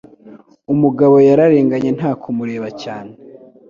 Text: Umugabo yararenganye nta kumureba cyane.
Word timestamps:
Umugabo 0.73 1.15
yararenganye 1.27 1.89
nta 1.97 2.11
kumureba 2.21 2.67
cyane. 2.81 3.13